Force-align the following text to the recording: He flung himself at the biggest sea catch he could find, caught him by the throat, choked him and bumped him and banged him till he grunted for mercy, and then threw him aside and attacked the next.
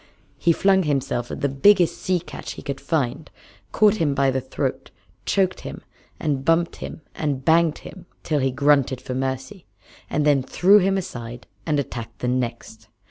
He 0.39 0.51
flung 0.51 0.81
himself 0.81 1.29
at 1.29 1.41
the 1.41 1.47
biggest 1.47 1.99
sea 1.99 2.19
catch 2.19 2.53
he 2.53 2.63
could 2.63 2.81
find, 2.81 3.29
caught 3.71 3.97
him 3.97 4.15
by 4.15 4.31
the 4.31 4.41
throat, 4.41 4.89
choked 5.27 5.59
him 5.61 5.83
and 6.19 6.43
bumped 6.43 6.77
him 6.77 7.01
and 7.13 7.45
banged 7.45 7.77
him 7.85 8.07
till 8.23 8.39
he 8.39 8.49
grunted 8.49 8.99
for 8.99 9.13
mercy, 9.13 9.67
and 10.09 10.25
then 10.25 10.41
threw 10.41 10.79
him 10.79 10.97
aside 10.97 11.45
and 11.67 11.79
attacked 11.79 12.17
the 12.17 12.27
next. 12.27 12.87